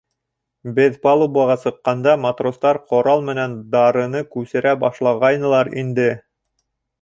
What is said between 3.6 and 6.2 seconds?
дарыны күсерә башлағайнылар инде.